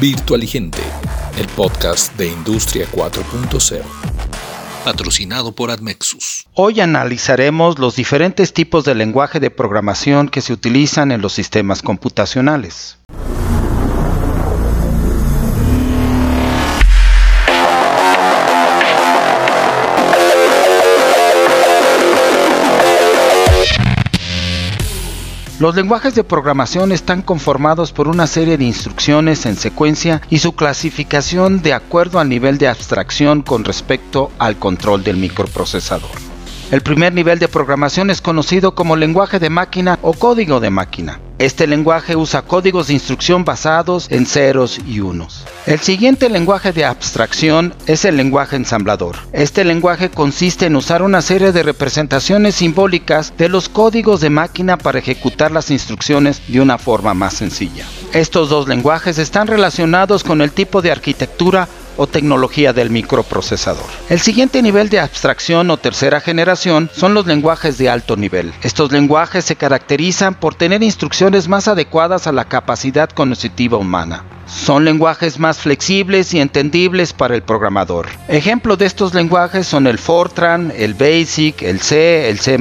Virtualigente, 0.00 0.78
el 1.40 1.48
podcast 1.48 2.16
de 2.16 2.28
Industria 2.28 2.86
4.0, 2.92 3.82
patrocinado 4.84 5.50
por 5.56 5.72
Admexus. 5.72 6.46
Hoy 6.54 6.80
analizaremos 6.80 7.80
los 7.80 7.96
diferentes 7.96 8.52
tipos 8.52 8.84
de 8.84 8.94
lenguaje 8.94 9.40
de 9.40 9.50
programación 9.50 10.28
que 10.28 10.40
se 10.40 10.52
utilizan 10.52 11.10
en 11.10 11.20
los 11.20 11.32
sistemas 11.32 11.82
computacionales. 11.82 12.98
Los 25.60 25.74
lenguajes 25.74 26.14
de 26.14 26.22
programación 26.22 26.92
están 26.92 27.20
conformados 27.20 27.90
por 27.90 28.06
una 28.06 28.28
serie 28.28 28.56
de 28.56 28.64
instrucciones 28.64 29.44
en 29.44 29.56
secuencia 29.56 30.22
y 30.30 30.38
su 30.38 30.54
clasificación 30.54 31.62
de 31.62 31.72
acuerdo 31.72 32.20
al 32.20 32.28
nivel 32.28 32.58
de 32.58 32.68
abstracción 32.68 33.42
con 33.42 33.64
respecto 33.64 34.30
al 34.38 34.56
control 34.56 35.02
del 35.02 35.16
microprocesador. 35.16 36.10
El 36.70 36.82
primer 36.82 37.12
nivel 37.12 37.40
de 37.40 37.48
programación 37.48 38.08
es 38.10 38.20
conocido 38.20 38.76
como 38.76 38.94
lenguaje 38.94 39.40
de 39.40 39.50
máquina 39.50 39.98
o 40.02 40.12
código 40.12 40.60
de 40.60 40.70
máquina. 40.70 41.18
Este 41.38 41.68
lenguaje 41.68 42.16
usa 42.16 42.42
códigos 42.42 42.88
de 42.88 42.94
instrucción 42.94 43.44
basados 43.44 44.10
en 44.10 44.26
ceros 44.26 44.80
y 44.84 44.98
unos. 44.98 45.44
El 45.66 45.78
siguiente 45.78 46.28
lenguaje 46.28 46.72
de 46.72 46.84
abstracción 46.84 47.74
es 47.86 48.04
el 48.04 48.16
lenguaje 48.16 48.56
ensamblador. 48.56 49.14
Este 49.32 49.64
lenguaje 49.64 50.10
consiste 50.10 50.66
en 50.66 50.74
usar 50.74 51.00
una 51.00 51.22
serie 51.22 51.52
de 51.52 51.62
representaciones 51.62 52.56
simbólicas 52.56 53.32
de 53.38 53.48
los 53.48 53.68
códigos 53.68 54.20
de 54.20 54.30
máquina 54.30 54.78
para 54.78 54.98
ejecutar 54.98 55.52
las 55.52 55.70
instrucciones 55.70 56.42
de 56.48 56.60
una 56.60 56.76
forma 56.76 57.14
más 57.14 57.34
sencilla. 57.34 57.86
Estos 58.12 58.48
dos 58.48 58.66
lenguajes 58.66 59.18
están 59.18 59.46
relacionados 59.46 60.24
con 60.24 60.40
el 60.40 60.50
tipo 60.50 60.82
de 60.82 60.90
arquitectura 60.90 61.68
o 61.98 62.06
tecnología 62.06 62.72
del 62.72 62.88
microprocesador. 62.88 63.84
El 64.08 64.20
siguiente 64.20 64.62
nivel 64.62 64.88
de 64.88 65.00
abstracción 65.00 65.70
o 65.70 65.76
tercera 65.76 66.22
generación 66.22 66.88
son 66.94 67.12
los 67.12 67.26
lenguajes 67.26 67.76
de 67.76 67.90
alto 67.90 68.16
nivel. 68.16 68.54
Estos 68.62 68.90
lenguajes 68.90 69.44
se 69.44 69.56
caracterizan 69.56 70.34
por 70.34 70.54
tener 70.54 70.82
instrucciones 70.82 71.48
más 71.48 71.68
adecuadas 71.68 72.26
a 72.26 72.32
la 72.32 72.46
capacidad 72.46 73.10
cognitiva 73.10 73.76
humana. 73.76 74.24
Son 74.46 74.84
lenguajes 74.84 75.38
más 75.38 75.58
flexibles 75.58 76.32
y 76.32 76.40
entendibles 76.40 77.12
para 77.12 77.34
el 77.34 77.42
programador. 77.42 78.08
Ejemplos 78.28 78.78
de 78.78 78.86
estos 78.86 79.12
lenguajes 79.12 79.66
son 79.66 79.86
el 79.86 79.98
Fortran, 79.98 80.72
el 80.74 80.94
Basic, 80.94 81.62
el 81.62 81.80
C, 81.80 82.30
el 82.30 82.38
C++, 82.38 82.58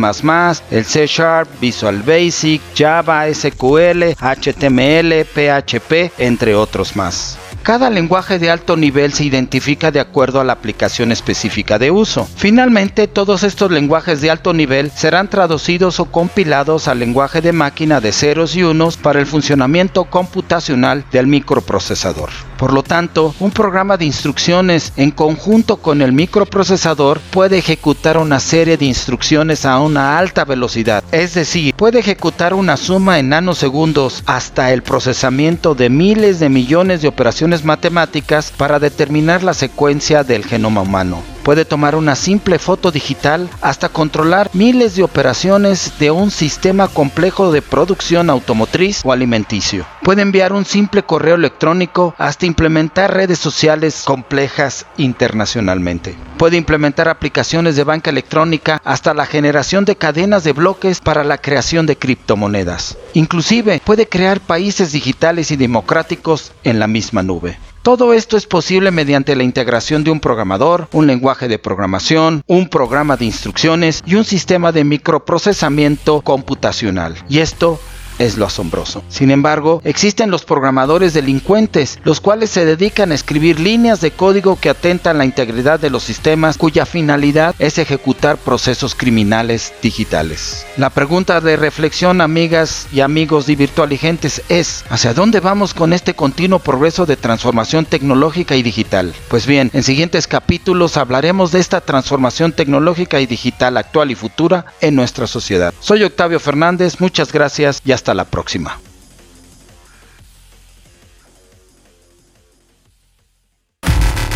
el 0.71 0.85
C 0.85 1.07
Sharp, 1.07 1.47
Visual 1.61 2.03
Basic, 2.03 2.61
Java, 2.75 3.25
SQL, 3.33 4.15
HTML, 4.19 5.25
PHP, 5.25 6.11
entre 6.17 6.55
otros 6.55 6.95
más. 6.97 7.37
Cada 7.67 7.89
lenguaje 7.89 8.39
de 8.39 8.49
alto 8.49 8.77
nivel 8.77 9.11
se 9.11 9.25
identifica 9.25 9.91
de 9.91 9.99
acuerdo 9.99 10.39
a 10.39 10.45
la 10.45 10.53
aplicación 10.53 11.11
específica 11.11 11.77
de 11.77 11.91
uso. 11.91 12.25
Finalmente, 12.37 13.09
todos 13.09 13.43
estos 13.43 13.71
lenguajes 13.71 14.21
de 14.21 14.31
alto 14.31 14.53
nivel 14.53 14.89
serán 14.89 15.29
traducidos 15.29 15.99
o 15.99 16.05
compilados 16.05 16.87
al 16.87 16.99
lenguaje 16.99 17.41
de 17.41 17.51
máquina 17.51 17.99
de 17.99 18.13
ceros 18.13 18.55
y 18.55 18.63
unos 18.63 18.95
para 18.95 19.19
el 19.19 19.25
funcionamiento 19.25 20.05
computacional 20.05 21.03
del 21.11 21.27
microprocesador. 21.27 22.29
Por 22.57 22.73
lo 22.73 22.83
tanto, 22.83 23.35
un 23.39 23.51
programa 23.51 23.97
de 23.97 24.05
instrucciones 24.05 24.93
en 24.97 25.11
conjunto 25.11 25.77
con 25.77 26.01
el 26.01 26.11
microprocesador 26.11 27.19
puede 27.31 27.59
ejecutar 27.59 28.17
una 28.17 28.39
serie 28.39 28.77
de 28.77 28.85
instrucciones 28.85 29.65
a 29.65 29.79
una 29.79 30.17
alta 30.17 30.43
velocidad, 30.43 31.03
es 31.11 31.33
decir, 31.33 31.73
puede 31.75 31.99
ejecutar 31.99 32.53
una 32.53 32.77
suma 32.77 33.19
en 33.19 33.29
nanosegundos 33.29 34.23
hasta 34.25 34.73
el 34.73 34.81
procesamiento 34.81 35.75
de 35.75 35.89
miles 35.89 36.39
de 36.39 36.49
millones 36.49 37.01
de 37.01 37.07
operaciones 37.07 37.63
matemáticas 37.63 38.51
para 38.55 38.79
determinar 38.79 39.43
la 39.43 39.53
secuencia 39.53 40.23
del 40.23 40.43
genoma 40.45 40.81
humano. 40.81 41.36
Puede 41.47 41.63
tomar 41.63 41.95
una 41.95 42.17
simple 42.17 42.59
foto 42.59 42.91
digital 42.91 43.49
hasta 43.61 43.87
controlar 43.87 44.49
miles 44.51 44.97
de 44.97 45.03
operaciones 45.03 45.93
de 45.97 46.11
un 46.11 46.29
sistema 46.29 46.89
complejo 46.89 47.53
de 47.53 47.61
producción 47.61 48.29
automotriz 48.29 48.99
o 49.05 49.13
alimenticio. 49.13 49.85
Puede 50.03 50.23
enviar 50.23 50.51
un 50.51 50.65
simple 50.65 51.03
correo 51.03 51.35
electrónico 51.35 52.13
hasta 52.17 52.45
implementar 52.45 53.13
redes 53.13 53.39
sociales 53.39 54.03
complejas 54.05 54.87
internacionalmente. 54.97 56.17
Puede 56.37 56.57
implementar 56.57 57.07
aplicaciones 57.07 57.77
de 57.77 57.85
banca 57.85 58.09
electrónica 58.09 58.81
hasta 58.83 59.13
la 59.13 59.25
generación 59.25 59.85
de 59.85 59.95
cadenas 59.95 60.43
de 60.43 60.51
bloques 60.51 60.99
para 60.99 61.23
la 61.23 61.37
creación 61.37 61.85
de 61.85 61.97
criptomonedas. 61.97 62.97
Inclusive 63.13 63.81
puede 63.85 64.09
crear 64.09 64.41
países 64.41 64.91
digitales 64.91 65.49
y 65.51 65.55
democráticos 65.55 66.51
en 66.65 66.79
la 66.79 66.87
misma 66.87 67.23
nube. 67.23 67.57
Todo 67.87 68.13
esto 68.13 68.35
es 68.35 68.47
posible 68.47 68.91
mediante 68.91 69.33
la 69.37 69.43
integración 69.43 70.03
de 70.03 70.11
un 70.11 70.19
programador, 70.19 70.89
un 70.91 71.07
lenguaje 71.07 71.47
de 71.47 71.57
programación, 71.57 72.43
un 72.45 72.67
programa 72.67 73.15
de 73.15 73.23
instrucciones 73.23 74.03
y 74.05 74.15
un 74.15 74.25
sistema 74.25 74.73
de 74.73 74.83
microprocesamiento 74.83 76.19
computacional. 76.19 77.15
Y 77.29 77.39
esto 77.39 77.79
es 78.19 78.37
lo 78.37 78.45
asombroso. 78.45 79.03
Sin 79.09 79.31
embargo, 79.31 79.81
existen 79.83 80.31
los 80.31 80.45
programadores 80.45 81.13
delincuentes, 81.13 81.99
los 82.03 82.21
cuales 82.21 82.49
se 82.49 82.65
dedican 82.65 83.11
a 83.11 83.15
escribir 83.15 83.59
líneas 83.59 84.01
de 84.01 84.11
código 84.11 84.57
que 84.59 84.69
atentan 84.69 85.17
la 85.17 85.25
integridad 85.25 85.79
de 85.79 85.89
los 85.89 86.03
sistemas 86.03 86.57
cuya 86.57 86.85
finalidad 86.85 87.55
es 87.59 87.77
ejecutar 87.77 88.37
procesos 88.37 88.95
criminales 88.95 89.73
digitales. 89.81 90.65
La 90.77 90.89
pregunta 90.89 91.41
de 91.41 91.57
reflexión, 91.57 92.21
amigas 92.21 92.87
y 92.91 93.01
amigos 93.01 93.45
de 93.45 93.55
Virtualigentes, 93.55 94.41
es 94.49 94.85
¿hacia 94.89 95.13
dónde 95.13 95.39
vamos 95.39 95.73
con 95.73 95.93
este 95.93 96.13
continuo 96.13 96.59
progreso 96.59 97.05
de 97.05 97.17
transformación 97.17 97.85
tecnológica 97.85 98.55
y 98.55 98.63
digital? 98.63 99.13
Pues 99.27 99.45
bien, 99.45 99.69
en 99.73 99.83
siguientes 99.83 100.27
capítulos 100.27 100.97
hablaremos 100.97 101.51
de 101.51 101.59
esta 101.59 101.81
transformación 101.81 102.51
tecnológica 102.51 103.19
y 103.19 103.25
digital 103.25 103.77
actual 103.77 104.11
y 104.11 104.15
futura 104.15 104.65
en 104.81 104.95
nuestra 104.95 105.27
sociedad. 105.27 105.73
Soy 105.79 106.03
Octavio 106.03 106.39
Fernández, 106.39 106.99
muchas 106.99 107.31
gracias 107.31 107.81
y 107.85 107.91
hasta 107.91 108.06
hasta 108.07 108.13
la 108.13 108.23
próxima. 108.23 108.79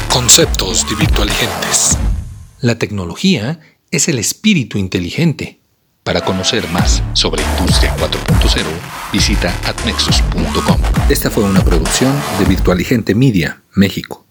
Conceptos 0.09 0.89
de 0.89 0.95
virtualigentes. 0.95 1.97
La 2.59 2.75
tecnología 2.75 3.61
es 3.89 4.09
el 4.09 4.19
espíritu 4.19 4.77
inteligente. 4.77 5.61
Para 6.03 6.19
conocer 6.19 6.67
más 6.71 7.01
sobre 7.13 7.43
Industria 7.59 7.95
4.0, 7.95 8.65
visita 9.13 9.55
atnexus.com. 9.65 10.81
Esta 11.09 11.29
fue 11.29 11.45
una 11.45 11.63
producción 11.63 12.13
de 12.39 12.45
Virtualigente 12.45 13.15
Media, 13.15 13.61
México. 13.73 14.25